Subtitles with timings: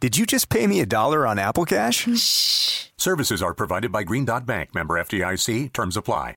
[0.00, 2.08] Did you just pay me a dollar on Apple Cash?
[2.16, 2.86] Shh.
[2.96, 5.74] Services are provided by Green Dot Bank, member FDIC.
[5.74, 6.34] Terms apply.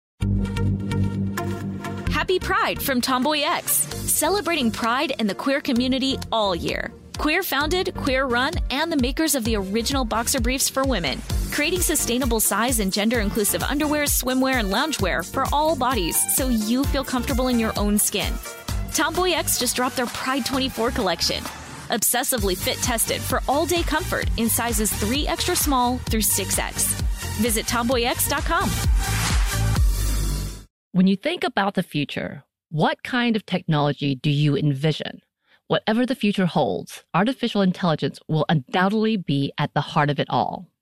[2.12, 6.91] Happy Pride from Tomboy X, celebrating pride and the queer community all year.
[7.18, 11.21] Queer founded, queer run, and the makers of the original boxer briefs for women,
[11.54, 16.84] creating sustainable size and gender inclusive underwear, swimwear, and loungewear for all bodies so you
[16.84, 18.34] feel comfortable in your own skin.
[18.93, 21.41] Tomboy X just dropped their Pride 24 collection.
[21.90, 27.02] Obsessively fit tested for all day comfort in sizes 3 extra small through 6X.
[27.41, 28.70] Visit tomboyx.com.
[30.94, 35.22] When you think about the future, what kind of technology do you envision?
[35.68, 40.68] Whatever the future holds, artificial intelligence will undoubtedly be at the heart of it all.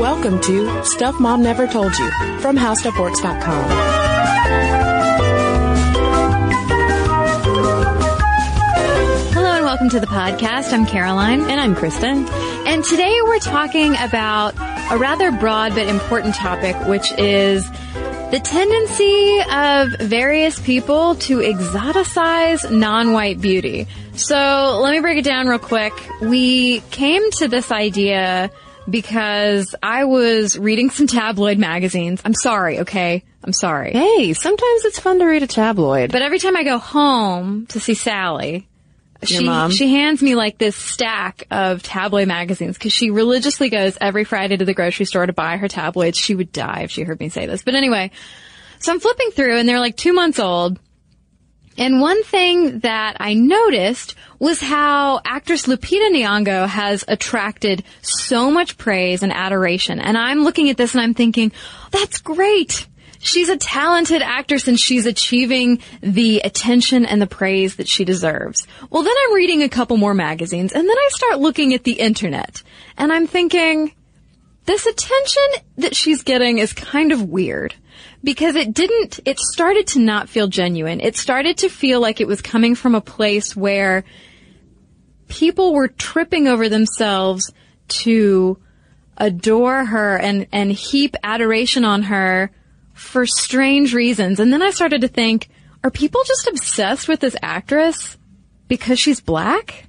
[0.00, 3.64] Welcome to Stuff Mom Never Told You from HowStuffWorks.com.
[9.32, 10.72] Hello and welcome to the podcast.
[10.72, 11.42] I'm Caroline.
[11.42, 12.26] And I'm Kristen.
[12.66, 14.56] And today we're talking about
[14.90, 22.68] a rather broad but important topic, which is the tendency of various people to exoticize
[22.68, 23.86] non-white beauty.
[24.16, 25.92] So let me break it down real quick.
[26.20, 28.50] We came to this idea
[28.88, 32.20] because I was reading some tabloid magazines.
[32.24, 33.24] I'm sorry, okay?
[33.42, 33.92] I'm sorry.
[33.92, 36.12] Hey, sometimes it's fun to read a tabloid.
[36.12, 38.68] But every time I go home to see Sally,
[39.26, 39.70] Your she, mom?
[39.70, 44.56] she hands me like this stack of tabloid magazines because she religiously goes every Friday
[44.56, 46.18] to the grocery store to buy her tabloids.
[46.18, 47.62] She would die if she heard me say this.
[47.62, 48.10] But anyway,
[48.78, 50.78] so I'm flipping through and they're like two months old.
[51.76, 58.78] And one thing that I noticed was how actress Lupita Nyong'o has attracted so much
[58.78, 59.98] praise and adoration.
[59.98, 61.52] And I'm looking at this and I'm thinking,
[61.90, 62.86] that's great.
[63.18, 68.66] She's a talented actress and she's achieving the attention and the praise that she deserves.
[68.90, 71.92] Well, then I'm reading a couple more magazines and then I start looking at the
[71.92, 72.62] internet
[72.98, 73.92] and I'm thinking,
[74.66, 75.42] this attention
[75.78, 77.74] that she's getting is kind of weird
[78.22, 81.00] because it didn't, it started to not feel genuine.
[81.00, 84.04] It started to feel like it was coming from a place where
[85.28, 87.52] people were tripping over themselves
[87.88, 88.58] to
[89.16, 92.50] adore her and, and heap adoration on her
[92.92, 94.40] for strange reasons.
[94.40, 95.48] And then I started to think,
[95.82, 98.16] are people just obsessed with this actress
[98.68, 99.86] because she's black?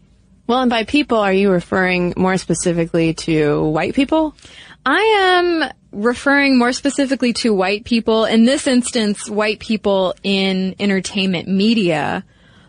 [0.48, 4.36] well, and by people, are you referring more specifically to white people?
[4.86, 11.48] I am referring more specifically to white people, in this instance, white people in entertainment
[11.48, 12.24] media,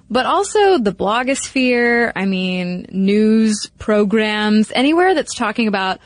[0.09, 5.99] but also the blogosphere, I mean, news programs, anywhere that's talking about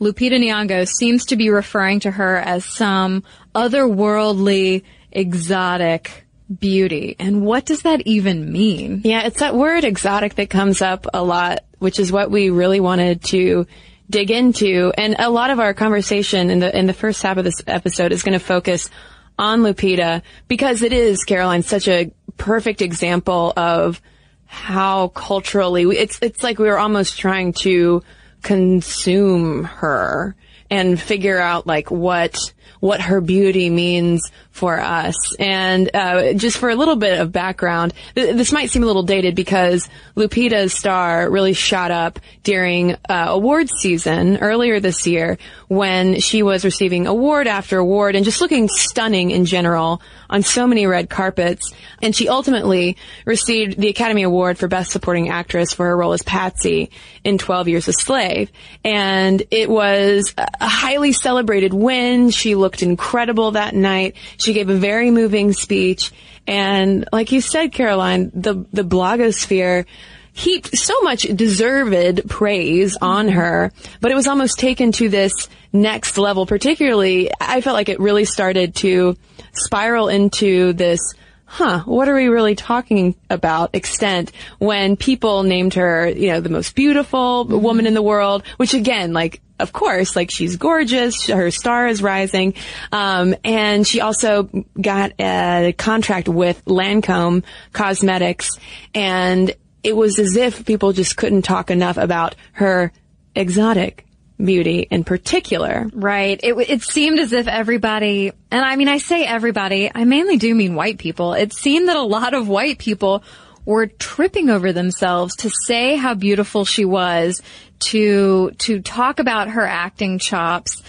[0.00, 6.26] Lupita Nyong'o seems to be referring to her as some otherworldly, exotic
[6.60, 7.16] beauty.
[7.18, 9.00] And what does that even mean?
[9.04, 12.80] Yeah, it's that word exotic that comes up a lot, which is what we really
[12.80, 13.66] wanted to
[14.08, 14.92] dig into.
[14.96, 18.12] And a lot of our conversation in the in the first half of this episode
[18.12, 18.90] is going to focus
[19.38, 24.00] on Lupita because it is Caroline such a perfect example of
[24.46, 28.02] how culturally we, it's it's like we were almost trying to
[28.42, 30.36] consume her
[30.70, 35.14] and figure out like what what her beauty means for us.
[35.38, 39.02] And uh, just for a little bit of background, th- this might seem a little
[39.02, 45.38] dated because Lupita's star really shot up during uh, awards season earlier this year
[45.68, 50.66] when she was receiving award after award and just looking stunning in general on so
[50.66, 51.72] many red carpets.
[52.02, 56.22] And she ultimately received the Academy Award for Best Supporting Actress for her role as
[56.22, 56.90] Patsy
[57.24, 58.50] in 12 Years a Slave.
[58.84, 62.30] And it was a highly celebrated win.
[62.30, 64.16] She looked incredible that night.
[64.38, 66.12] She gave a very moving speech.
[66.46, 69.86] And like you said, Caroline, the, the blogosphere
[70.32, 76.18] heaped so much deserved praise on her, but it was almost taken to this next
[76.18, 76.46] level.
[76.46, 79.16] Particularly, I felt like it really started to
[79.52, 81.00] spiral into this
[81.46, 86.48] huh, what are we really talking about extent when people named her, you know, the
[86.48, 91.50] most beautiful woman in the world, which again, like, of course, like she's gorgeous, her
[91.50, 92.54] star is rising,
[92.92, 94.50] um, and she also
[94.80, 98.58] got a contract with Lancome Cosmetics,
[98.94, 102.92] and it was as if people just couldn't talk enough about her
[103.34, 104.06] exotic
[104.42, 105.88] beauty in particular.
[105.92, 106.38] Right.
[106.42, 110.54] It, it seemed as if everybody, and I mean, I say everybody, I mainly do
[110.54, 111.32] mean white people.
[111.34, 113.22] It seemed that a lot of white people
[113.66, 117.42] were tripping over themselves to say how beautiful she was,
[117.80, 120.82] to, to talk about her acting chops.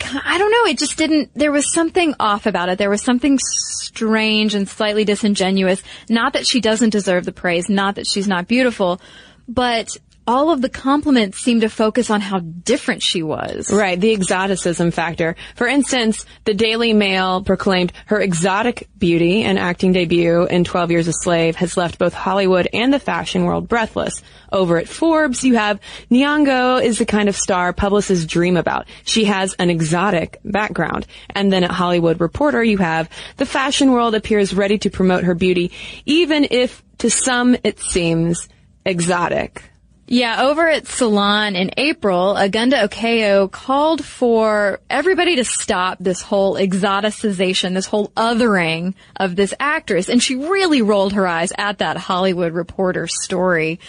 [0.00, 0.70] I don't know.
[0.70, 2.78] It just didn't, there was something off about it.
[2.78, 5.82] There was something strange and slightly disingenuous.
[6.08, 9.00] Not that she doesn't deserve the praise, not that she's not beautiful,
[9.46, 9.88] but
[10.26, 13.70] all of the compliments seem to focus on how different she was.
[13.72, 15.36] Right, the exoticism factor.
[15.54, 21.08] For instance, the Daily Mail proclaimed her exotic beauty and acting debut in 12 Years
[21.08, 24.22] a Slave has left both Hollywood and the fashion world breathless.
[24.50, 25.80] Over at Forbes, you have
[26.10, 28.86] Nyong'o is the kind of star publicists dream about.
[29.04, 31.06] She has an exotic background.
[31.30, 35.34] And then at Hollywood Reporter, you have the fashion world appears ready to promote her
[35.34, 35.72] beauty,
[36.06, 38.48] even if to some it seems
[38.86, 39.62] exotic.
[40.06, 46.56] Yeah, over at Salon in April, Ogunda Okeo called for everybody to stop this whole
[46.56, 50.10] exoticization, this whole othering of this actress.
[50.10, 53.80] And she really rolled her eyes at that Hollywood Reporter story.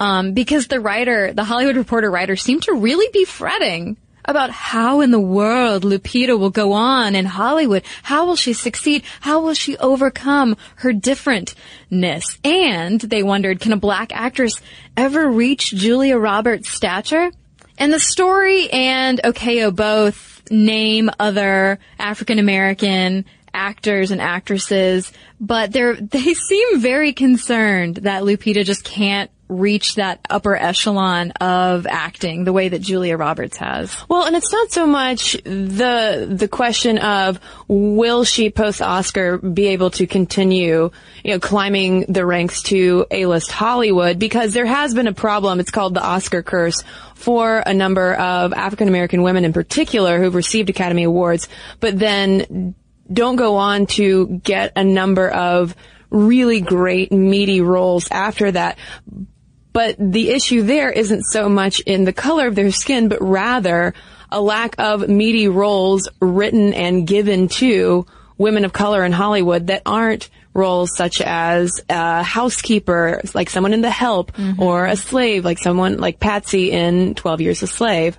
[0.00, 5.00] Um, because the writer, the Hollywood Reporter writer seemed to really be fretting about how
[5.00, 7.82] in the world Lupita will go on in Hollywood.
[8.02, 9.02] How will she succeed?
[9.20, 12.38] How will she overcome her differentness?
[12.44, 14.60] And they wondered, can a black actress
[14.96, 17.30] ever reach Julia Roberts' stature?
[17.78, 23.24] And the story and Okeo oh, both name other African American
[23.54, 30.20] actors and actresses, but they're, they seem very concerned that Lupita just can't reach that
[30.30, 33.94] upper echelon of acting the way that Julia Roberts has.
[34.08, 39.68] Well, and it's not so much the the question of will she post Oscar be
[39.68, 40.90] able to continue,
[41.24, 45.60] you know, climbing the ranks to A-list Hollywood because there has been a problem.
[45.60, 46.82] It's called the Oscar curse
[47.14, 51.48] for a number of African American women in particular who've received Academy Awards,
[51.80, 52.74] but then
[53.12, 55.74] don't go on to get a number of
[56.10, 58.78] really great meaty roles after that.
[59.72, 63.94] But the issue there isn't so much in the color of their skin, but rather
[64.30, 68.06] a lack of meaty roles written and given to
[68.38, 73.82] women of color in Hollywood that aren't roles such as a housekeeper, like someone in
[73.82, 74.60] The Help, mm-hmm.
[74.60, 78.18] or a slave, like someone like Patsy in 12 Years a Slave.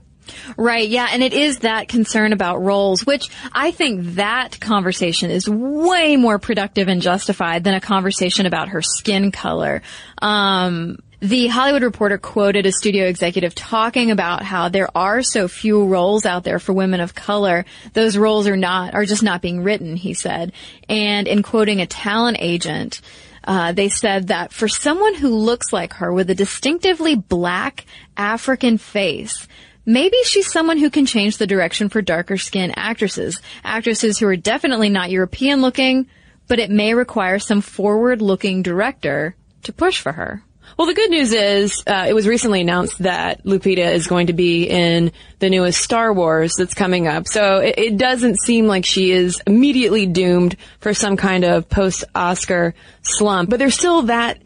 [0.56, 5.50] Right, yeah, and it is that concern about roles, which I think that conversation is
[5.50, 9.82] way more productive and justified than a conversation about her skin color.
[10.22, 15.86] Um, the Hollywood Reporter quoted a studio executive talking about how there are so few
[15.86, 17.64] roles out there for women of color.
[17.94, 20.52] Those roles are not, are just not being written, he said.
[20.90, 23.02] And in quoting a talent agent,
[23.44, 27.86] uh, they said that for someone who looks like her with a distinctively black
[28.18, 29.48] African face,
[29.84, 33.42] Maybe she's someone who can change the direction for darker skinned actresses.
[33.64, 36.06] Actresses who are definitely not European looking,
[36.48, 40.44] but it may require some forward looking director to push for her.
[40.78, 44.34] Well, the good news is uh, it was recently announced that Lupita is going to
[44.34, 47.28] be in the newest Star Wars that's coming up.
[47.28, 52.74] So it, it doesn't seem like she is immediately doomed for some kind of post-Oscar
[53.02, 53.50] slump.
[53.50, 54.42] But there's still that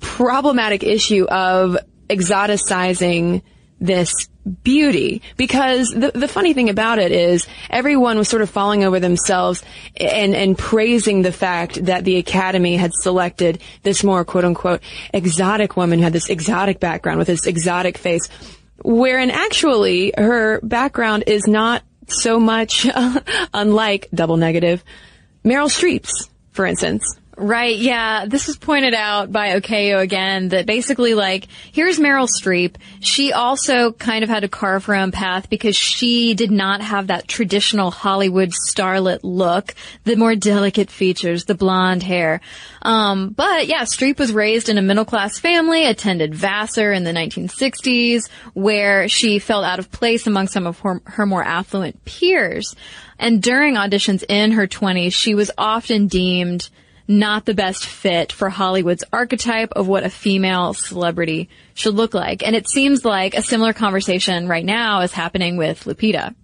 [0.00, 1.76] problematic issue of
[2.08, 3.42] exoticizing
[3.80, 4.12] this
[4.62, 5.22] beauty.
[5.36, 9.62] Because the, the funny thing about it is everyone was sort of falling over themselves
[9.96, 14.80] and, and praising the fact that the academy had selected this more quote unquote
[15.12, 18.28] exotic woman who had this exotic background with this exotic face
[18.84, 22.86] wherein actually her background is not so much
[23.54, 24.82] unlike double negative
[25.44, 28.26] Meryl Streep's for instance Right, yeah.
[28.26, 32.74] This was pointed out by Okeo again that basically like, here's Meryl Streep.
[32.98, 37.06] She also kind of had to carve her own path because she did not have
[37.06, 42.40] that traditional Hollywood starlet look, the more delicate features, the blonde hair.
[42.82, 47.12] Um, but yeah, Streep was raised in a middle class family, attended Vassar in the
[47.12, 52.74] 1960s, where she felt out of place among some of her, her more affluent peers.
[53.16, 56.68] And during auditions in her 20s, she was often deemed
[57.08, 62.46] not the best fit for Hollywood's archetype of what a female celebrity should look like.
[62.46, 66.34] And it seems like a similar conversation right now is happening with Lupita.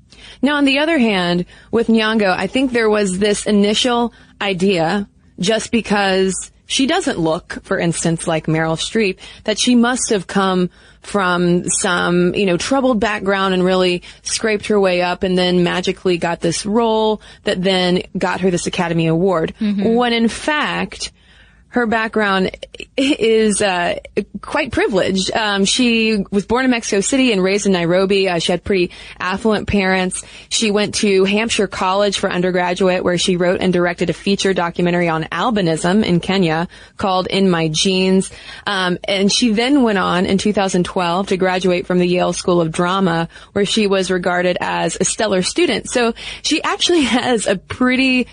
[0.41, 5.71] Now, on the other hand, with Nyong'o, I think there was this initial idea, just
[5.71, 10.71] because she doesn't look, for instance, like Meryl Streep, that she must have come
[11.03, 16.17] from some, you know, troubled background and really scraped her way up and then magically
[16.17, 19.55] got this role that then got her this Academy Award.
[19.61, 19.95] Mm-hmm.
[19.95, 21.13] When in fact,
[21.75, 22.53] her background
[22.97, 23.99] is uh,
[24.41, 25.33] quite privileged.
[25.33, 28.29] Um, she was born in Mexico City and raised in Nairobi.
[28.29, 30.23] Uh, she had pretty affluent parents.
[30.51, 35.09] She went to Hampshire College for undergraduate, where she wrote and directed a feature documentary
[35.09, 38.31] on albinism in Kenya called "In My Genes."
[38.69, 42.71] Um, and she then went on in 2012 to graduate from the Yale School of
[42.71, 45.91] Drama, where she was regarded as a stellar student.
[45.91, 48.29] So she actually has a pretty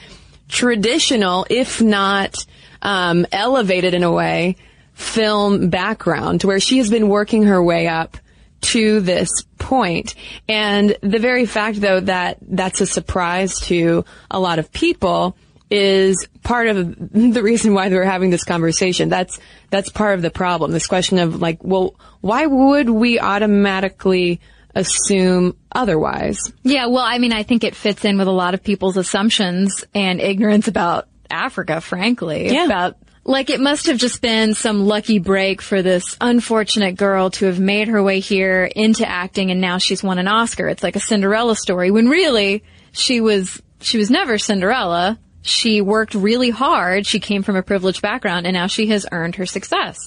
[0.48, 2.46] traditional, if not
[2.82, 4.56] um, elevated in a way
[4.94, 8.18] film background to where she has been working her way up
[8.62, 10.16] to this point.
[10.48, 15.36] And the very fact though that that's a surprise to a lot of people
[15.72, 19.10] is part of the reason why we're having this conversation.
[19.10, 20.72] That's, that's part of the problem.
[20.72, 24.42] This question of like, well, why would we automatically
[24.76, 26.52] assume otherwise?
[26.64, 29.84] Yeah, well, I mean, I think it fits in with a lot of people's assumptions
[29.94, 32.52] and ignorance about Africa, frankly.
[32.52, 32.66] Yeah.
[32.66, 37.46] About like it must have just been some lucky break for this unfortunate girl to
[37.46, 40.68] have made her way here into acting and now she's won an Oscar.
[40.68, 45.20] It's like a Cinderella story when really she was she was never Cinderella.
[45.44, 47.08] She worked really hard.
[47.08, 49.98] She came from a privileged background and now she has earned her success.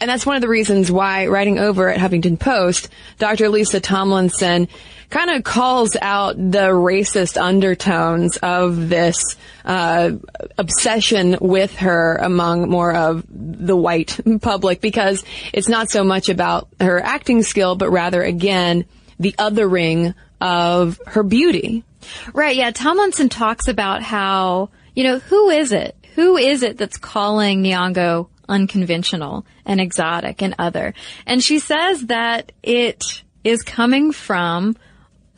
[0.00, 3.48] And that's one of the reasons why writing over at Huffington Post, Dr.
[3.48, 4.68] Lisa Tomlinson
[5.10, 10.12] kind of calls out the racist undertones of this uh,
[10.58, 16.68] obsession with her among more of the white public because it's not so much about
[16.80, 18.84] her acting skill, but rather again
[19.18, 21.84] the othering of her beauty.
[22.32, 22.56] Right.
[22.56, 22.70] Yeah.
[22.70, 25.96] Tomlinson talks about how you know who is it?
[26.14, 30.94] Who is it that's calling Nyong'o unconventional and exotic and other?
[31.26, 34.76] And she says that it is coming from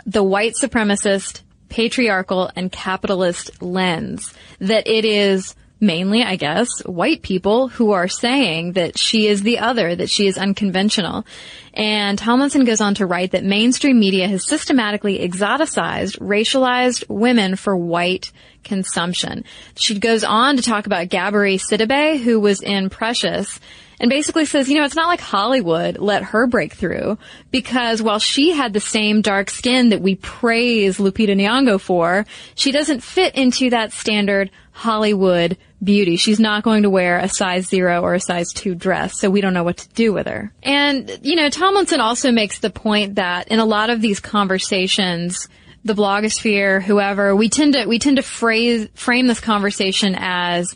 [0.05, 4.33] the white supremacist, patriarchal, and capitalist lens.
[4.61, 9.59] That it is mainly, I guess, white people who are saying that she is the
[9.59, 11.27] other, that she is unconventional.
[11.75, 17.77] And Tomlinson goes on to write that mainstream media has systematically exoticized, racialized women for
[17.77, 18.33] white
[18.67, 19.45] consumption.
[19.77, 23.59] She goes on to talk about Gabourey Sidibe, who was in Precious,
[23.99, 27.17] and basically says, you know, it's not like Hollywood let her break through
[27.51, 32.73] because while she had the same dark skin that we praise Lupita Nyong'o for, she
[32.73, 36.17] doesn't fit into that standard Hollywood beauty.
[36.17, 39.41] She's not going to wear a size zero or a size two dress, so we
[39.41, 40.53] don't know what to do with her.
[40.63, 45.49] And, you know, Tomlinson also makes the point that in a lot of these conversations,
[45.87, 50.75] the blogosphere, whoever, we tend to, we tend to phrase, frame this conversation as,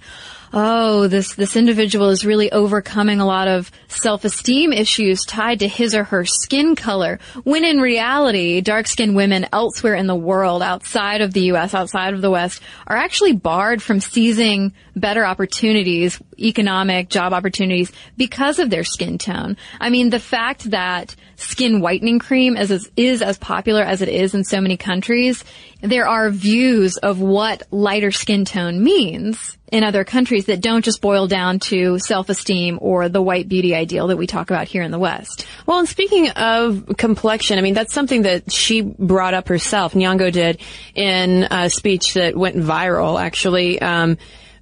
[0.53, 5.95] oh, this, this individual is really overcoming a lot of self-esteem issues tied to his
[5.95, 7.19] or her skin color.
[7.45, 12.21] When in reality, dark-skinned women elsewhere in the world, outside of the U.S., outside of
[12.21, 18.85] the West, are actually barred from seizing better opportunities, economic job opportunities because of their
[18.85, 19.57] skin tone.
[19.81, 24.09] I mean, the fact that skin whitening cream is as, is as popular as it
[24.09, 25.45] is in so many countries,
[25.81, 31.01] there are views of what lighter skin tone means in other countries that don't just
[31.01, 34.91] boil down to self-esteem or the white beauty ideal that we talk about here in
[34.91, 35.47] the West.
[35.65, 39.95] Well, and speaking of complexion, I mean, that's something that she brought up herself.
[39.95, 40.61] Nyong'o did
[40.95, 43.81] in a speech that went viral, actually.
[43.81, 44.19] Um,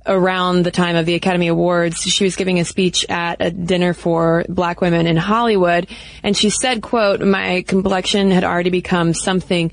[0.08, 3.92] around the time of the Academy Awards, she was giving a speech at a dinner
[3.92, 5.86] for black women in Hollywood,
[6.22, 9.70] and she said, quote, my complexion had already become something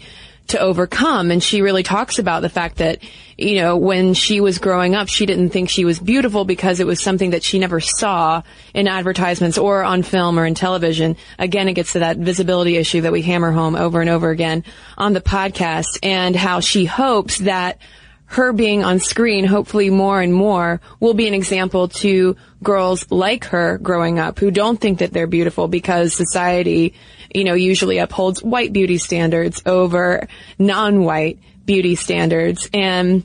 [0.47, 1.31] to overcome.
[1.31, 2.99] And she really talks about the fact that,
[3.37, 6.87] you know, when she was growing up, she didn't think she was beautiful because it
[6.87, 11.17] was something that she never saw in advertisements or on film or in television.
[11.39, 14.63] Again, it gets to that visibility issue that we hammer home over and over again
[14.97, 17.79] on the podcast and how she hopes that
[18.27, 23.45] her being on screen, hopefully more and more, will be an example to girls like
[23.45, 26.93] her growing up who don't think that they're beautiful because society,
[27.33, 30.27] you know, usually upholds white beauty standards over
[30.57, 32.69] non-white beauty standards.
[32.73, 33.23] And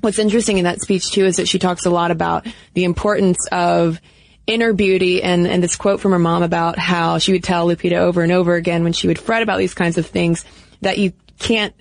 [0.00, 3.46] what's interesting in that speech too is that she talks a lot about the importance
[3.52, 4.00] of
[4.46, 7.94] inner beauty and, and this quote from her mom about how she would tell Lupita
[7.94, 10.44] over and over again when she would fret about these kinds of things
[10.80, 11.74] that you can't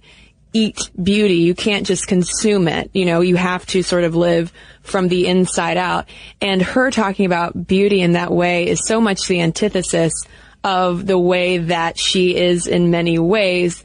[0.53, 1.35] eat beauty.
[1.35, 2.89] You can't just consume it.
[2.93, 6.09] You know, you have to sort of live from the inside out.
[6.41, 10.13] And her talking about beauty in that way is so much the antithesis
[10.63, 13.83] of the way that she is in many ways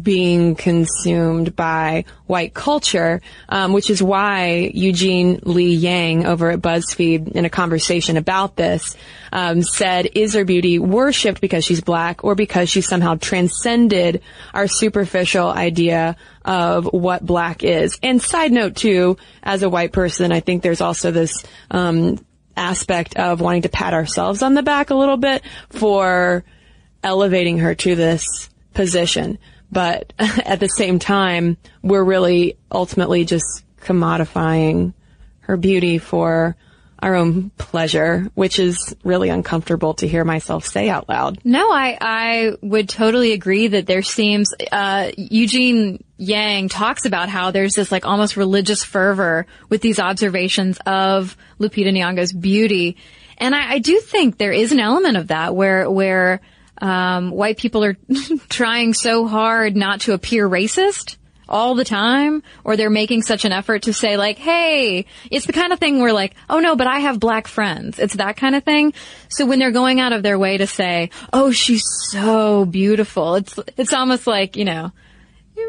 [0.00, 7.32] being consumed by white culture, um, which is why Eugene Lee Yang over at BuzzFeed
[7.32, 8.96] in a conversation about this
[9.32, 14.22] um, said, "Is her beauty worshipped because she's black, or because she somehow transcended
[14.54, 20.32] our superficial idea of what black is?" And side note too, as a white person,
[20.32, 22.24] I think there's also this um,
[22.56, 26.44] aspect of wanting to pat ourselves on the back a little bit for
[27.02, 29.38] elevating her to this position
[29.72, 34.92] but at the same time, we're really ultimately just commodifying
[35.40, 36.54] her beauty for
[37.00, 41.40] our own pleasure, which is really uncomfortable to hear myself say out loud.
[41.42, 47.50] No, I, I would totally agree that there seems, uh, Eugene Yang talks about how
[47.50, 52.96] there's this like almost religious fervor with these observations of Lupita Nyong'o's beauty.
[53.36, 56.40] And I, I do think there is an element of that where, where,
[56.82, 57.96] um, white people are
[58.48, 61.16] trying so hard not to appear racist
[61.48, 65.52] all the time, or they're making such an effort to say like, hey, it's the
[65.52, 67.98] kind of thing where like, oh no, but I have black friends.
[67.98, 68.94] It's that kind of thing.
[69.28, 73.58] So when they're going out of their way to say, oh, she's so beautiful, it's,
[73.76, 74.92] it's almost like, you know,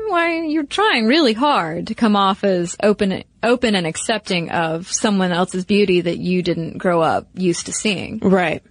[0.07, 5.31] why you're trying really hard to come off as open, open and accepting of someone
[5.31, 8.19] else's beauty that you didn't grow up used to seeing.
[8.19, 8.63] Right.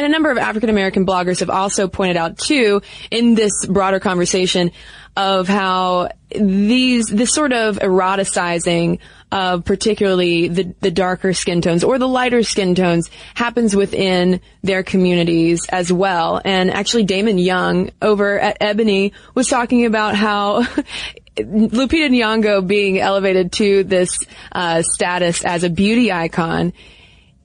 [0.00, 2.80] And a number of African American bloggers have also pointed out too
[3.10, 4.70] in this broader conversation
[5.14, 8.98] of how these, this sort of eroticizing
[9.30, 14.82] of particularly the, the darker skin tones or the lighter skin tones happens within their
[14.82, 16.40] communities as well.
[16.46, 20.62] And actually Damon Young over at Ebony was talking about how
[21.36, 24.18] Lupita Nyong'o being elevated to this
[24.52, 26.72] uh, status as a beauty icon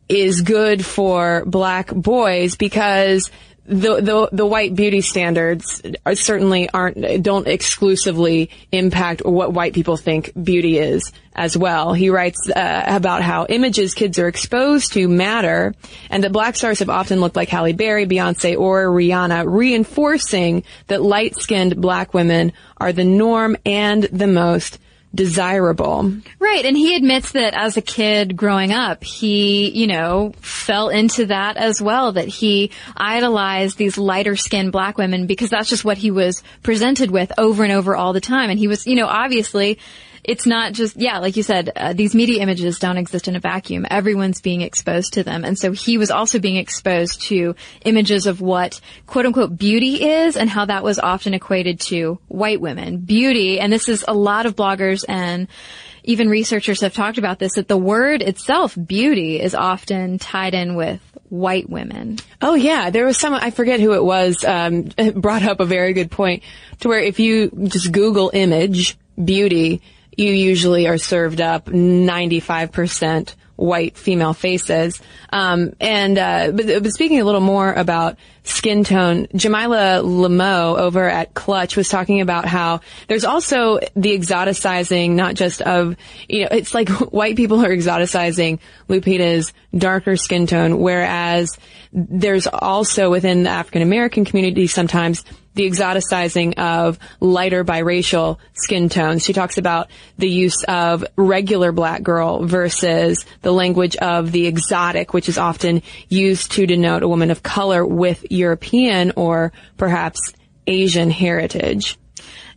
[0.08, 3.32] is good for black boys because
[3.68, 9.98] the, the, the white beauty standards are certainly aren't don't exclusively impact what white people
[9.98, 11.94] think beauty is as well.
[11.94, 15.74] He writes uh, about how images kids are exposed to matter,
[16.12, 21.02] and that black stars have often looked like Halle Berry, Beyonce, or Rihanna, reinforcing that
[21.02, 24.80] light-skinned black women are the norm and the most
[25.16, 26.12] desirable.
[26.40, 26.66] Right.
[26.66, 31.58] And he admits that as a kid growing up, he, you know, fell into that
[31.58, 36.12] as well, that he idolized these lighter skinned black women because that's just what he
[36.12, 38.50] was presented with over and over all the time.
[38.50, 39.80] And he was, you know, obviously
[40.28, 43.40] it's not just, yeah, like you said, uh, these media images don't exist in a
[43.40, 43.86] vacuum.
[43.90, 45.46] Everyone's being exposed to them.
[45.46, 50.36] And so he was also being exposed to images of what quote unquote beauty is
[50.36, 52.98] and how that was often equated to white women.
[52.98, 55.48] Beauty, and this is a lot of bloggers and
[56.04, 60.76] even researchers have talked about this, that the word itself, beauty, is often tied in
[60.76, 62.18] with white women.
[62.42, 65.94] Oh yeah, there was some I forget who it was um, brought up a very
[65.94, 66.44] good point
[66.82, 69.82] to where if you just Google image beauty,
[70.18, 75.02] you usually are served up 95% white female faces.
[75.32, 81.08] Um, and uh, but, but, speaking a little more about skin tone, Jamilah Lemieux over
[81.08, 85.96] at Clutch was talking about how there's also the exoticizing, not just of
[86.28, 91.58] you know, it's like white people are exoticizing Lupita's darker skin tone, whereas
[91.94, 95.24] there's also within the African American community sometimes
[95.56, 99.24] the exoticizing of lighter biracial skin tones.
[99.24, 105.14] She talks about the use of regular black girl versus the language of the exotic,
[105.14, 110.34] which is often used to denote a woman of color with European or perhaps
[110.68, 111.98] Asian heritage.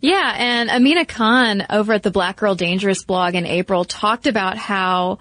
[0.00, 4.56] Yeah, and Amina Khan over at the Black Girl Dangerous blog in April talked about
[4.56, 5.18] how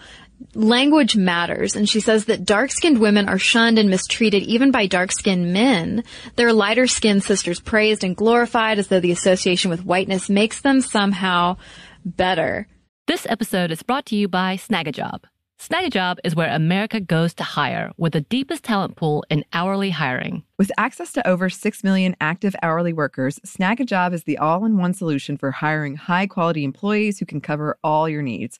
[0.53, 1.75] language matters.
[1.75, 5.53] And she says that dark skinned women are shunned and mistreated even by dark skinned
[5.53, 6.03] men.
[6.35, 10.81] Their lighter skinned sisters praised and glorified as though the association with whiteness makes them
[10.81, 11.57] somehow
[12.05, 12.67] better.
[13.07, 15.23] This episode is brought to you by Snagajob.
[15.59, 20.43] Snagajob is where America goes to hire with the deepest talent pool in hourly hiring.
[20.59, 24.93] With access to over 6 million active hourly workers, Snagajob is the all in one
[24.93, 28.59] solution for hiring high quality employees who can cover all your needs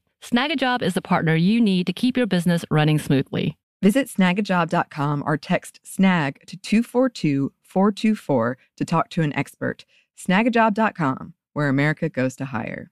[0.23, 3.57] Snagajob is the partner you need to keep your business running smoothly.
[3.81, 9.85] Visit snagajob.com or text snag to 242 424 to talk to an expert.
[10.17, 12.91] Snagajob.com, where America goes to hire.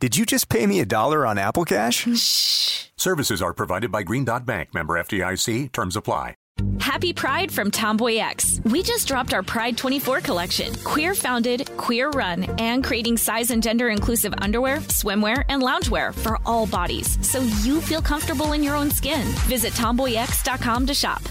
[0.00, 2.06] Did you just pay me a dollar on Apple Cash?
[2.16, 2.86] Shh.
[2.96, 5.72] Services are provided by Green Dot Bank, member FDIC.
[5.72, 6.36] Terms apply.
[6.80, 8.60] Happy Pride from Tomboy X.
[8.64, 10.74] We just dropped our Pride 24 collection.
[10.84, 16.38] Queer founded, queer run, and creating size and gender inclusive underwear, swimwear, and loungewear for
[16.46, 19.26] all bodies so you feel comfortable in your own skin.
[19.46, 21.22] Visit tomboyx.com to shop.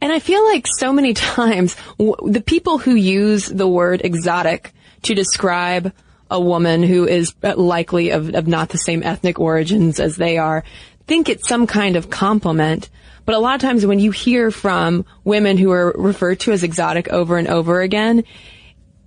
[0.00, 4.72] And I feel like so many times w- the people who use the word exotic
[5.02, 5.92] to describe
[6.30, 10.64] a woman who is likely of, of not the same ethnic origins as they are
[11.08, 12.88] think it's some kind of compliment.
[13.24, 16.62] But a lot of times when you hear from women who are referred to as
[16.62, 18.24] exotic over and over again,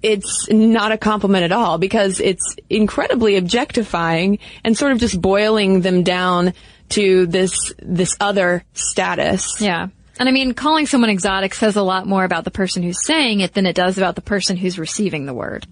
[0.02, 5.82] it's not a compliment at all because it's incredibly objectifying and sort of just boiling
[5.82, 6.54] them down
[6.90, 9.62] to this, this other status.
[9.62, 9.88] Yeah.
[10.22, 13.40] And I mean, calling someone exotic says a lot more about the person who's saying
[13.40, 15.66] it than it does about the person who's receiving the word.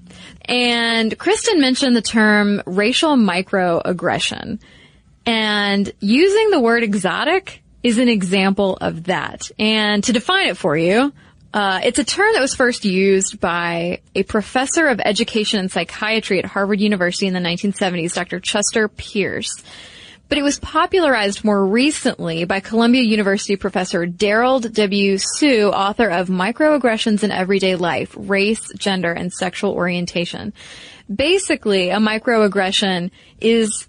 [0.44, 4.60] And Kristen mentioned the term racial microaggression.
[5.28, 9.52] And using the word exotic is an example of that.
[9.60, 11.14] And to define it for you,
[11.54, 16.40] uh, it's a term that was first used by a professor of education and psychiatry
[16.40, 18.40] at Harvard University in the 1970s, Dr.
[18.40, 19.64] Chester Pierce.
[20.30, 25.18] But it was popularized more recently by Columbia University professor Derald W.
[25.18, 30.54] Sue, author of Microaggressions in Everyday Life, Race, Gender, and Sexual Orientation.
[31.14, 33.10] Basically, a microaggression
[33.42, 33.88] is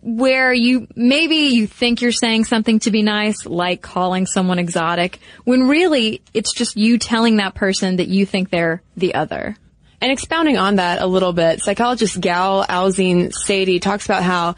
[0.00, 5.20] where you maybe you think you're saying something to be nice, like calling someone exotic,
[5.44, 9.56] when really it's just you telling that person that you think they're the other.
[10.00, 14.56] And expounding on that a little bit, psychologist Gal Alzine Sadie talks about how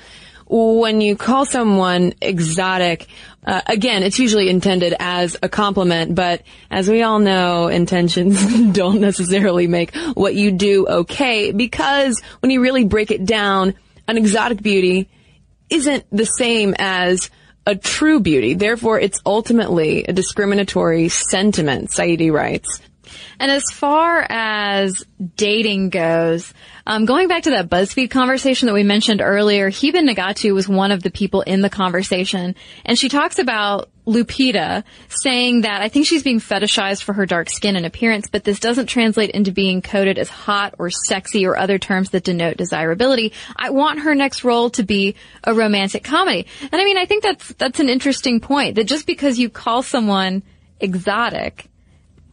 [0.54, 3.08] when you call someone exotic,
[3.44, 9.00] uh, again, it's usually intended as a compliment, but as we all know, intentions don't
[9.00, 13.74] necessarily make what you do okay because when you really break it down,
[14.06, 15.08] an exotic beauty
[15.70, 17.30] isn't the same as
[17.66, 18.54] a true beauty.
[18.54, 22.80] Therefore, it's ultimately a discriminatory sentiment, Saidi writes.
[23.38, 25.04] And as far as
[25.36, 26.52] dating goes,
[26.86, 30.92] um, going back to that BuzzFeed conversation that we mentioned earlier, Heben Nigatu was one
[30.92, 36.06] of the people in the conversation, and she talks about Lupita saying that I think
[36.06, 39.80] she's being fetishized for her dark skin and appearance, but this doesn't translate into being
[39.80, 43.32] coded as hot or sexy or other terms that denote desirability.
[43.56, 46.46] I want her next role to be a romantic comedy.
[46.60, 49.82] And I mean, I think that's, that's an interesting point that just because you call
[49.82, 50.42] someone
[50.80, 51.70] exotic,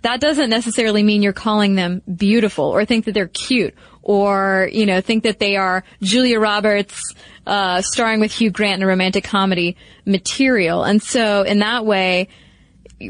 [0.01, 4.85] that doesn't necessarily mean you're calling them beautiful or think that they're cute or, you
[4.85, 7.13] know, think that they are Julia Roberts,
[7.45, 10.83] uh, starring with Hugh Grant in a romantic comedy material.
[10.83, 12.29] And so in that way,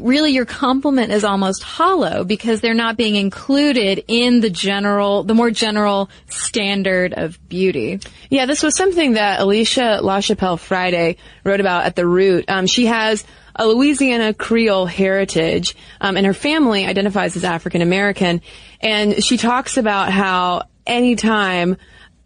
[0.00, 5.34] really your compliment is almost hollow because they're not being included in the general, the
[5.34, 8.00] more general standard of beauty.
[8.30, 12.46] Yeah, this was something that Alicia LaChapelle Friday wrote about at The Root.
[12.48, 18.40] Um, she has a Louisiana Creole heritage, um, and her family identifies as African American.
[18.80, 21.76] And she talks about how anytime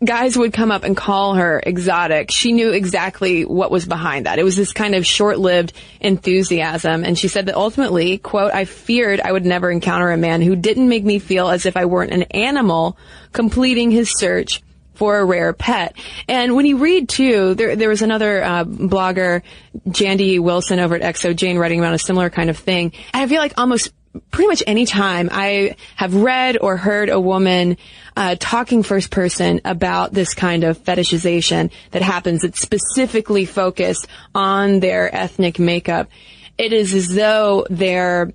[0.05, 4.39] guys would come up and call her exotic, she knew exactly what was behind that.
[4.39, 7.03] It was this kind of short-lived enthusiasm.
[7.03, 10.55] And she said that ultimately, quote, I feared I would never encounter a man who
[10.55, 12.99] didn't make me feel as if I weren't an animal
[13.33, 14.63] completing his search
[14.97, 15.97] for a rare pet.
[16.29, 19.43] And when you read too, there there was another uh, blogger,
[19.89, 22.93] Jandy Wilson over at xoJane, writing about a similar kind of thing.
[23.13, 23.93] And I feel like almost
[24.31, 27.77] pretty much any time I have read or heard a woman
[28.17, 34.81] uh, talking first person about this kind of fetishization that happens, it's specifically focused on
[34.81, 36.09] their ethnic makeup.
[36.57, 38.33] It is as though their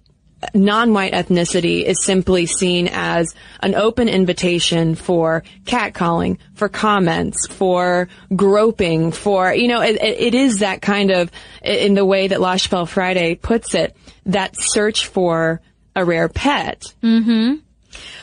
[0.54, 9.12] non-white ethnicity is simply seen as an open invitation for catcalling, for comments, for groping,
[9.12, 13.36] for, you know, it, it is that kind of, in the way that LaChapelle Friday
[13.36, 15.62] puts it, that search for
[15.96, 16.84] a rare pet.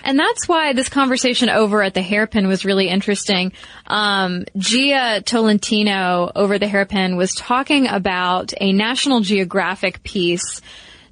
[0.03, 3.53] And that's why this conversation over at the hairpin was really interesting.
[3.87, 10.63] Um, Jia Tolentino over the hairpin was talking about a National Geographic piece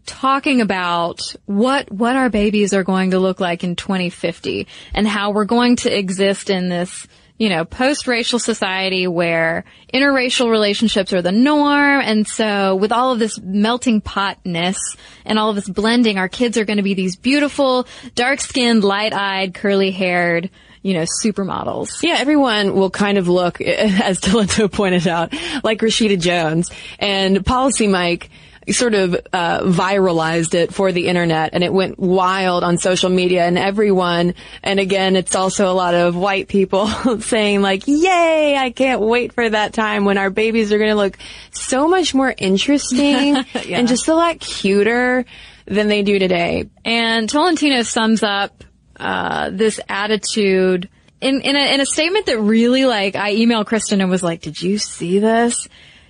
[0.06, 5.32] talking about what what our babies are going to look like in 2050 and how
[5.32, 7.06] we're going to exist in this
[7.38, 13.18] you know post-racial society where interracial relationships are the norm and so with all of
[13.18, 14.78] this melting potness
[15.24, 19.52] and all of this blending our kids are going to be these beautiful dark-skinned light-eyed
[19.52, 20.48] curly-haired
[20.82, 26.20] you know supermodels Yeah, everyone will kind of look, as Delento pointed out, like Rashida
[26.20, 26.70] Jones.
[27.00, 28.28] And PolicyMic
[28.72, 33.44] sort of uh, viralized it for the internet and it went wild on social media
[33.44, 36.87] and everyone and again it's also a lot of white people
[37.20, 40.96] saying like yay i can't wait for that time when our babies are going to
[40.96, 41.16] look
[41.52, 43.37] so much more interesting
[43.68, 45.24] and just a lot cuter
[45.66, 48.64] than they do today And Tolentino sums up
[48.98, 50.88] uh, this attitude
[51.20, 54.40] in in a, in a statement that really like I emailed Kristen and was like,
[54.42, 55.68] "Did you see this?"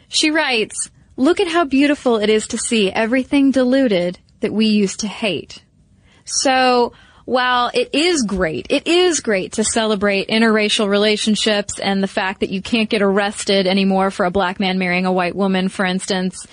[0.09, 5.00] She writes, "Look at how beautiful it is to see everything diluted that we used
[5.00, 5.62] to hate."
[6.24, 6.92] So
[7.24, 12.50] while it is great, it is great to celebrate interracial relationships and the fact that
[12.50, 16.46] you can't get arrested anymore for a black man marrying a white woman, for instance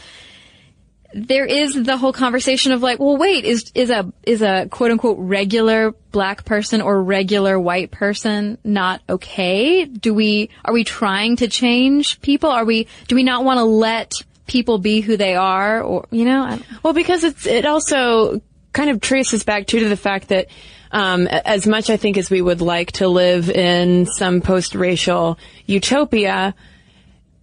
[1.13, 4.91] there is the whole conversation of like, well, wait, is is a is a quote
[4.91, 9.85] unquote regular black person or regular white person not okay?
[9.85, 12.49] Do we are we trying to change people?
[12.49, 14.13] Are we do we not want to let
[14.47, 15.81] people be who they are?
[15.81, 18.41] Or you know, Well, because it's it also
[18.73, 20.47] kind of traces back too to the fact that
[20.91, 26.53] um, as much I think as we would like to live in some post-racial utopia,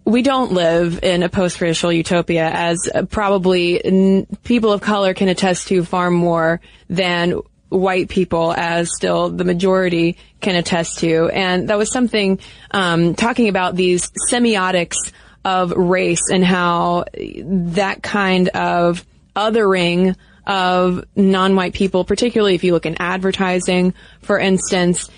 [0.05, 5.67] we don't live in a post-racial utopia, as probably n- people of color can attest
[5.67, 11.29] to far more than white people, as still the majority can attest to.
[11.29, 12.39] And that was something
[12.71, 15.11] um, talking about these semiotics
[15.43, 22.85] of race and how that kind of othering of non-white people, particularly if you look
[22.85, 25.09] in advertising, for instance,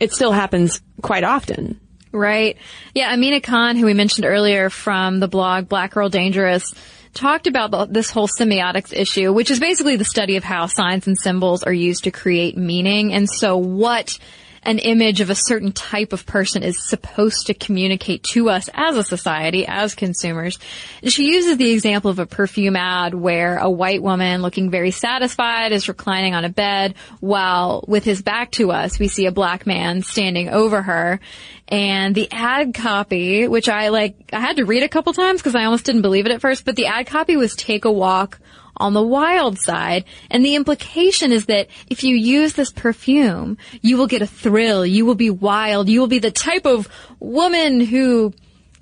[0.00, 1.80] it still happens quite often.
[2.12, 2.56] Right.
[2.94, 6.74] Yeah, Amina Khan, who we mentioned earlier from the blog Black Girl Dangerous,
[7.14, 11.06] talked about the, this whole semiotics issue, which is basically the study of how signs
[11.06, 13.12] and symbols are used to create meaning.
[13.12, 14.18] And so what
[14.62, 18.96] an image of a certain type of person is supposed to communicate to us as
[18.96, 20.58] a society, as consumers.
[21.04, 25.72] She uses the example of a perfume ad where a white woman looking very satisfied
[25.72, 29.66] is reclining on a bed while with his back to us, we see a black
[29.66, 31.20] man standing over her.
[31.68, 35.54] And the ad copy, which I like, I had to read a couple times because
[35.54, 38.40] I almost didn't believe it at first, but the ad copy was take a walk
[38.80, 40.04] on the wild side.
[40.30, 44.84] And the implication is that if you use this perfume, you will get a thrill.
[44.84, 45.88] You will be wild.
[45.88, 46.88] You will be the type of
[47.20, 48.32] woman who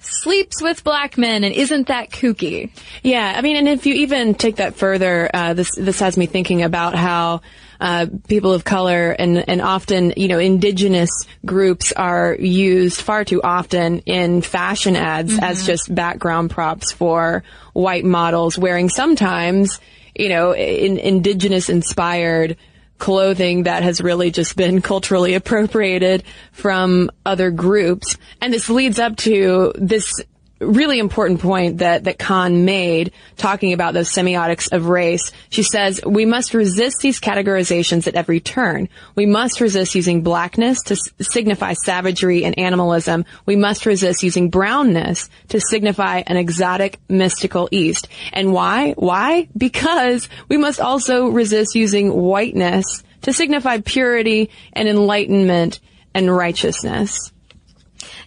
[0.01, 2.71] sleeps with black men and isn't that kooky.
[3.03, 6.27] Yeah, I mean, and if you even take that further, uh, this this has me
[6.27, 7.43] thinking about how
[7.81, 11.11] uh, people of color and and often you know indigenous
[11.47, 18.05] groups are used far too often in fashion ads as just background props for white
[18.05, 19.81] models wearing sometimes
[20.17, 22.57] you know in, indigenous inspired
[22.99, 28.17] clothing that has really just been culturally appropriated from other groups.
[28.41, 30.13] And this leads up to this
[30.61, 35.31] really important point that, that Khan made talking about those semiotics of race.
[35.51, 38.89] She says, we must resist these categorizations at every turn.
[39.15, 43.25] We must resist using blackness to s- signify savagery and animalism.
[43.47, 48.09] We must resist using brownness to signify an exotic mystical east.
[48.33, 48.93] And why?
[48.93, 49.49] Why?
[49.57, 55.81] Because we must also resist using whiteness to signify purity and enlightenment
[56.15, 57.33] and righteousness.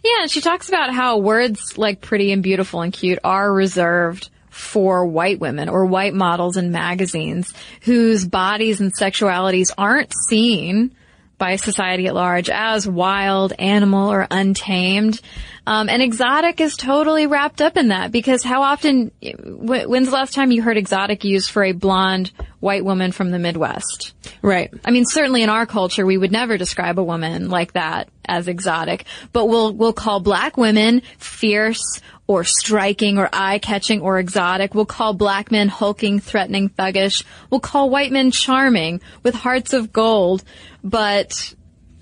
[0.04, 5.06] Yeah, she talks about how words like pretty and beautiful and cute are reserved for
[5.06, 10.96] white women or white models in magazines whose bodies and sexualities aren't seen
[11.42, 15.20] by society at large as wild, animal, or untamed.
[15.66, 20.14] Um, and exotic is totally wrapped up in that because how often, wh- when's the
[20.14, 24.14] last time you heard exotic used for a blonde white woman from the Midwest?
[24.44, 24.72] Right.
[24.86, 28.48] I mean, certainly in our culture, we would never describe a woman like that as
[28.48, 34.74] exotic, but we'll, we'll call black women fierce or striking or eye-catching or exotic.
[34.74, 37.24] We'll call black men hulking, threatening, thuggish.
[37.50, 40.44] We'll call white men charming with hearts of gold.
[40.84, 41.54] But,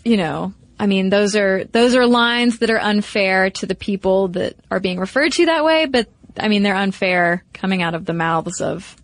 [0.05, 4.29] you know, I mean, those are, those are lines that are unfair to the people
[4.29, 6.07] that are being referred to that way, but
[6.39, 8.95] I mean, they're unfair coming out of the mouths of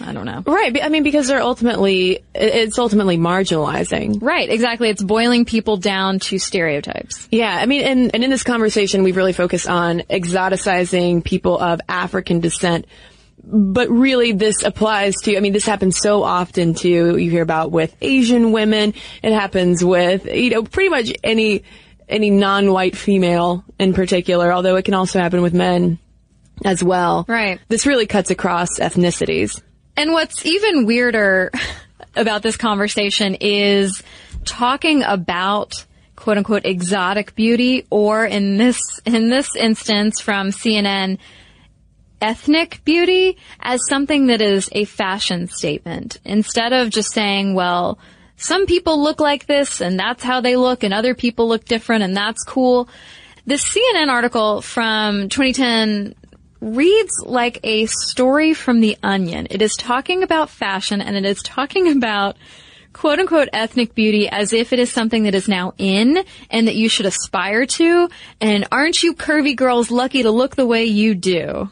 [0.00, 0.42] I don't know.
[0.46, 0.82] Right.
[0.82, 4.22] I mean, because they're ultimately, it's ultimately marginalizing.
[4.22, 4.88] Right, exactly.
[4.88, 7.28] It's boiling people down to stereotypes.
[7.30, 11.80] Yeah, I mean, and, and in this conversation, we've really focused on exoticizing people of
[11.88, 12.86] African descent.
[13.44, 17.16] But really, this applies to, I mean, this happens so often too.
[17.16, 18.94] You hear about with Asian women.
[19.22, 21.64] It happens with, you know, pretty much any,
[22.08, 25.98] any non-white female in particular, although it can also happen with men
[26.64, 27.24] as well.
[27.26, 27.58] Right.
[27.68, 29.60] This really cuts across ethnicities.
[29.96, 31.50] And what's even weirder
[32.16, 34.02] about this conversation is
[34.44, 35.84] talking about
[36.16, 41.18] quote unquote exotic beauty or in this, in this instance from CNN,
[42.20, 47.98] ethnic beauty as something that is a fashion statement instead of just saying, well,
[48.36, 52.04] some people look like this and that's how they look and other people look different
[52.04, 52.88] and that's cool.
[53.44, 56.14] This CNN article from 2010
[56.62, 59.48] reads like a story from The Onion.
[59.50, 62.36] It is talking about fashion and it is talking about
[62.92, 66.76] quote unquote ethnic beauty as if it is something that is now in and that
[66.76, 68.08] you should aspire to.
[68.40, 71.68] And aren't you curvy girls lucky to look the way you do?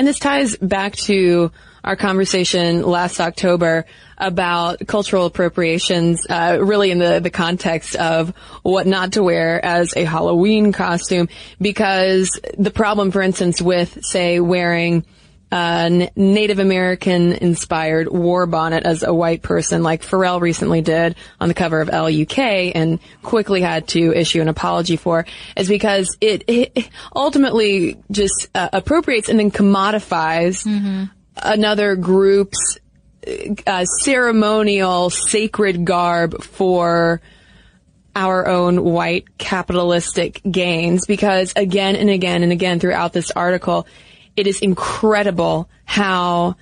[0.00, 1.52] And this ties back to
[1.84, 3.84] our conversation last October
[4.16, 8.32] about cultural appropriations, uh, really in the, the context of
[8.62, 11.28] what not to wear as a Halloween costume,
[11.60, 15.04] because the problem, for instance, with, say, wearing
[15.52, 21.48] a Native American inspired war bonnet as a white person like Pharrell recently did on
[21.48, 22.38] the cover of Elle UK
[22.74, 28.68] and quickly had to issue an apology for is because it, it ultimately just uh,
[28.72, 31.04] appropriates and then commodifies mm-hmm.
[31.36, 32.78] another group's
[33.66, 37.20] uh, ceremonial sacred garb for
[38.14, 43.86] our own white capitalistic gains because again and again and again throughout this article,
[44.36, 46.56] it is incredible how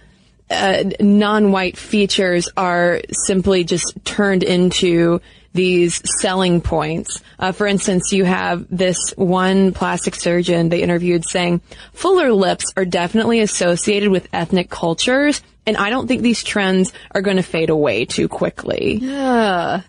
[0.50, 5.20] uh, non-white features are simply just turned into
[5.52, 7.22] these selling points.
[7.38, 11.60] Uh, for instance, you have this one plastic surgeon they interviewed saying
[11.92, 17.22] fuller lips are definitely associated with ethnic cultures, and I don't think these trends are
[17.22, 18.98] going to fade away too quickly.
[19.02, 19.82] Yeah.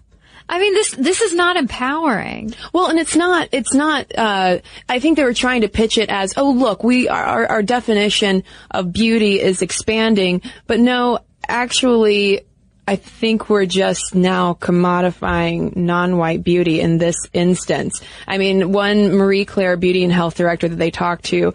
[0.49, 2.55] I mean, this this is not empowering.
[2.73, 3.49] Well, and it's not.
[3.51, 4.07] It's not.
[4.17, 4.59] Uh,
[4.89, 8.43] I think they were trying to pitch it as, oh, look, we our our definition
[8.71, 12.41] of beauty is expanding, but no, actually,
[12.87, 18.01] I think we're just now commodifying non-white beauty in this instance.
[18.27, 21.53] I mean, one Marie Claire beauty and health director that they talked to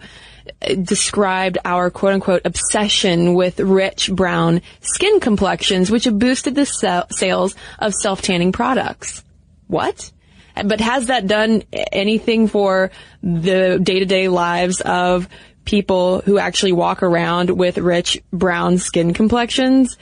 [0.81, 7.55] described our quote unquote obsession with rich brown skin complexions, which have boosted the sales
[7.79, 9.23] of self tanning products.
[9.67, 10.11] What?
[10.63, 15.27] But has that done anything for the day to day lives of
[15.65, 19.97] people who actually walk around with rich brown skin complexions?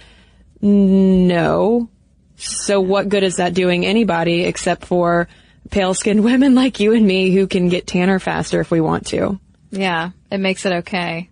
[0.62, 1.90] No.
[2.36, 5.28] So what good is that doing anybody except for
[5.72, 9.08] pale skinned women like you and me who can get tanner faster if we want
[9.08, 9.40] to?
[9.74, 11.30] Yeah, it makes it okay.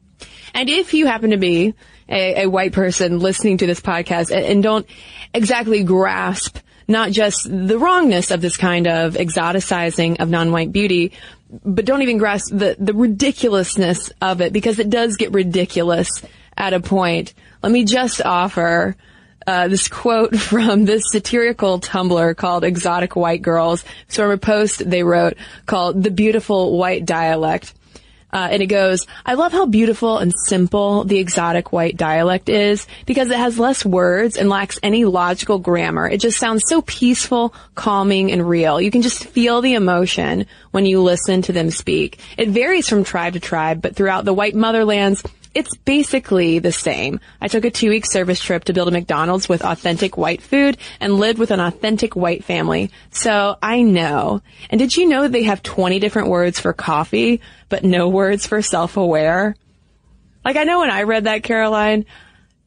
[0.53, 1.75] And if you happen to be
[2.09, 4.85] a, a white person listening to this podcast and, and don't
[5.33, 11.13] exactly grasp not just the wrongness of this kind of exoticizing of non-white beauty,
[11.63, 16.09] but don't even grasp the, the ridiculousness of it because it does get ridiculous
[16.57, 17.33] at a point.
[17.61, 18.95] Let me just offer
[19.47, 23.85] uh, this quote from this satirical Tumblr called Exotic White Girls.
[24.07, 27.73] So from a post they wrote called The Beautiful White Dialect.
[28.33, 32.87] Uh, and it goes, I love how beautiful and simple the exotic white dialect is
[33.05, 36.07] because it has less words and lacks any logical grammar.
[36.07, 38.79] It just sounds so peaceful, calming, and real.
[38.79, 42.19] You can just feel the emotion when you listen to them speak.
[42.37, 47.19] It varies from tribe to tribe, but throughout the white motherlands, it's basically the same.
[47.41, 50.77] I took a two week service trip to build a McDonald's with authentic white food
[50.99, 52.91] and lived with an authentic white family.
[53.11, 54.41] So I know.
[54.69, 58.61] And did you know they have 20 different words for coffee, but no words for
[58.61, 59.55] self-aware?
[60.45, 62.05] Like I know when I read that, Caroline,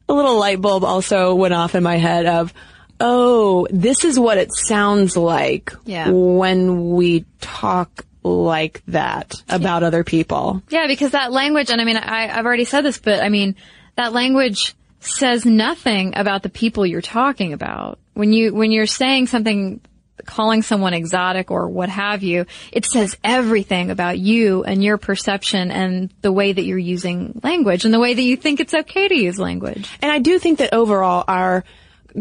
[0.07, 2.53] a little light bulb also went off in my head of,
[2.99, 6.09] oh, this is what it sounds like yeah.
[6.09, 10.63] when we talk like that about other people.
[10.69, 13.55] Yeah, because that language, and I mean, I, I've already said this, but I mean,
[13.95, 17.99] that language says nothing about the people you're talking about.
[18.15, 19.79] When you, when you're saying something,
[20.25, 25.69] calling someone exotic or what have you, it says everything about you and your perception
[25.69, 29.07] and the way that you're using language and the way that you think it's okay
[29.07, 29.87] to use language.
[30.01, 31.63] And I do think that overall our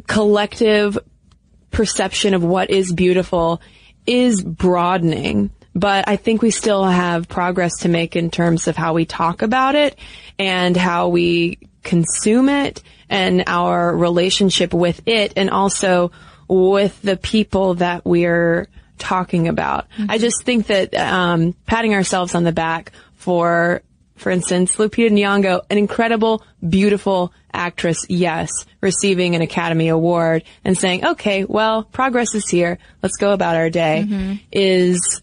[0.07, 0.99] collective
[1.71, 3.63] perception of what is beautiful
[4.07, 8.95] is broadening but I think we still have progress to make in terms of how
[8.95, 9.99] we talk about it
[10.39, 16.13] and how we consume it and our relationship with it and also
[16.49, 18.69] with the people that we're
[18.99, 19.89] talking about.
[19.91, 20.11] Mm-hmm.
[20.11, 23.83] I just think that um, patting ourselves on the back for,
[24.17, 28.51] for instance, Lupita Nyong'o, an incredible, beautiful actress, yes,
[28.81, 32.79] receiving an Academy Award and saying, okay, well, progress is here.
[33.03, 34.35] Let's go about our day mm-hmm.
[34.53, 35.23] is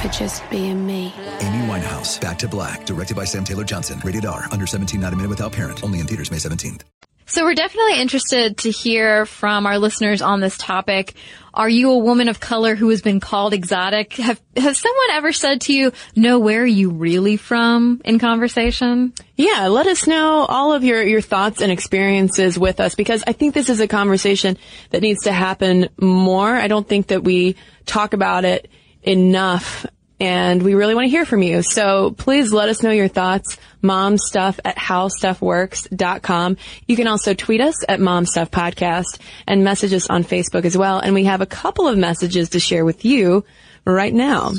[0.00, 1.12] for just being me.
[1.40, 4.00] Amy Winehouse, Back to Black, directed by Sam Taylor Johnson.
[4.02, 5.84] Rated R, under 17, not a minute without parent.
[5.84, 6.82] Only in theaters May 17th.
[7.26, 11.14] So we're definitely interested to hear from our listeners on this topic.
[11.54, 14.14] Are you a woman of color who has been called exotic?
[14.14, 19.12] Have has someone ever said to you, "No, where are you really from?" in conversation?
[19.36, 23.32] Yeah, let us know all of your your thoughts and experiences with us because I
[23.32, 24.58] think this is a conversation
[24.90, 26.52] that needs to happen more.
[26.56, 27.54] I don't think that we
[27.86, 28.68] talk about it
[29.02, 29.86] enough
[30.20, 31.62] and we really want to hear from you.
[31.62, 33.56] So please let us know your thoughts.
[33.82, 36.56] Momstuff at howstuffworks.com.
[36.86, 40.98] You can also tweet us at momstuffpodcast and message us on Facebook as well.
[40.98, 43.46] And we have a couple of messages to share with you
[43.86, 44.52] right now.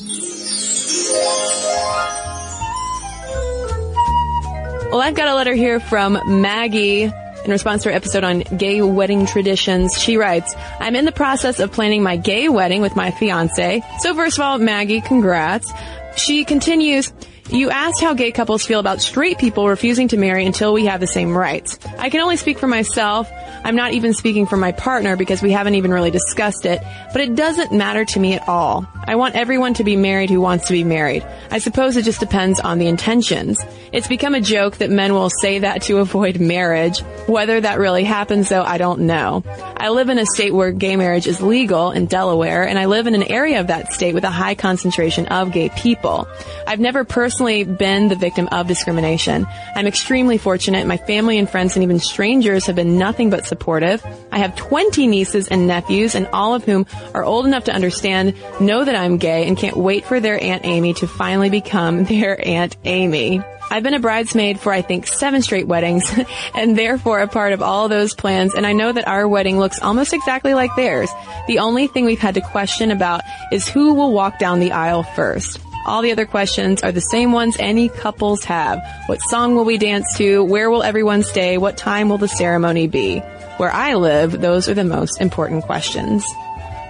[4.91, 7.11] Well, I've got a letter here from Maggie
[7.45, 11.59] in response to her episode on gay wedding traditions, she writes, I'm in the process
[11.59, 13.83] of planning my gay wedding with my fiance.
[13.99, 15.71] So first of all, Maggie, congrats.
[16.15, 17.11] She continues,
[17.49, 20.99] you asked how gay couples feel about straight people refusing to marry until we have
[20.99, 21.79] the same rights.
[21.97, 23.29] I can only speak for myself.
[23.63, 26.81] I'm not even speaking for my partner because we haven't even really discussed it,
[27.11, 28.87] but it doesn't matter to me at all.
[29.03, 31.25] I want everyone to be married who wants to be married.
[31.49, 33.59] I suppose it just depends on the intentions.
[33.91, 37.01] It's become a joke that men will say that to avoid marriage.
[37.27, 39.43] Whether that really happens though, I don't know.
[39.77, 43.07] I live in a state where gay marriage is legal in Delaware, and I live
[43.07, 46.27] in an area of that state with a high concentration of gay people.
[46.65, 49.47] I've never personally been the victim of discrimination.
[49.75, 50.85] I'm extremely fortunate.
[50.85, 54.05] My family and friends and even strangers have been nothing but supportive.
[54.31, 58.35] I have 20 nieces and nephews, and all of whom are old enough to understand,
[58.59, 62.39] know that I'm gay, and can't wait for their Aunt Amy to finally become their
[62.45, 63.41] Aunt Amy.
[63.71, 66.13] I've been a bridesmaid for I think seven straight weddings
[66.53, 69.81] and therefore a part of all those plans and I know that our wedding looks
[69.81, 71.09] almost exactly like theirs.
[71.47, 75.03] The only thing we've had to question about is who will walk down the aisle
[75.03, 75.57] first.
[75.85, 78.79] All the other questions are the same ones any couples have.
[79.07, 80.43] What song will we dance to?
[80.43, 81.57] Where will everyone stay?
[81.57, 83.19] What time will the ceremony be?
[83.57, 86.25] Where I live, those are the most important questions.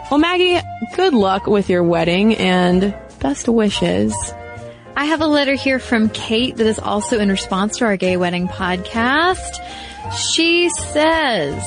[0.09, 0.59] Well, Maggie,
[0.95, 4.13] good luck with your wedding and best wishes.
[4.95, 8.17] I have a letter here from Kate that is also in response to our gay
[8.17, 9.55] wedding podcast.
[10.13, 11.63] She says,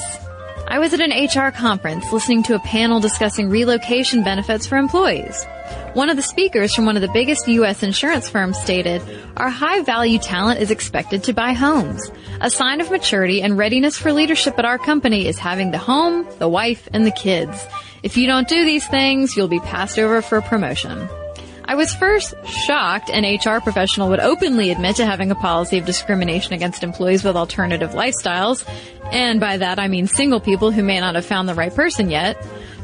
[0.66, 5.44] I was at an HR conference listening to a panel discussing relocation benefits for employees.
[5.92, 7.82] One of the speakers from one of the biggest U.S.
[7.82, 9.02] insurance firms stated,
[9.36, 12.10] our high value talent is expected to buy homes.
[12.40, 16.26] A sign of maturity and readiness for leadership at our company is having the home,
[16.38, 17.66] the wife, and the kids.
[18.02, 21.08] If you don't do these things, you'll be passed over for a promotion.
[21.66, 25.86] I was first shocked an HR professional would openly admit to having a policy of
[25.86, 28.68] discrimination against employees with alternative lifestyles.
[29.10, 32.10] And by that I mean single people who may not have found the right person
[32.10, 32.36] yet.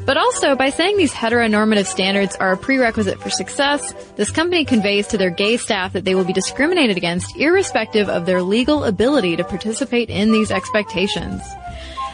[0.03, 5.05] But also, by saying these heteronormative standards are a prerequisite for success, this company conveys
[5.07, 9.35] to their gay staff that they will be discriminated against irrespective of their legal ability
[9.35, 11.43] to participate in these expectations.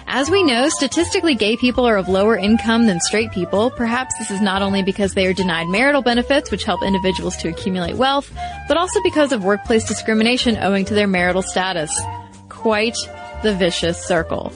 [0.10, 3.70] As we know, statistically gay people are of lower income than straight people.
[3.70, 7.50] Perhaps this is not only because they are denied marital benefits, which help individuals to
[7.50, 8.32] accumulate wealth,
[8.70, 11.92] but also because of workplace discrimination owing to their marital status.
[12.48, 12.96] Quite
[13.44, 14.54] the vicious circle.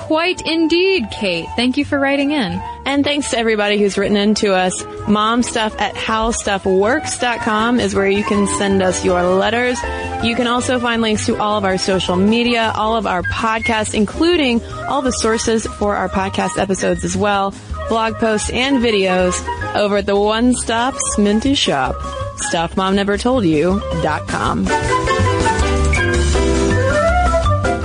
[0.00, 1.46] Quite indeed, Kate.
[1.54, 2.60] Thank you for writing in.
[2.84, 4.82] And thanks to everybody who's written in to us.
[4.82, 9.78] Momstuff at howstuffworks.com is where you can send us your letters.
[10.24, 13.94] You can also find links to all of our social media, all of our podcasts,
[13.94, 17.54] including all the sources for our podcast episodes as well,
[17.88, 19.34] blog posts and videos
[19.76, 21.94] over at the one stop Sminty shop,
[22.50, 25.29] stuffmomnevertoldyou.com.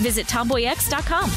[0.00, 1.30] Visit tomboyx.com.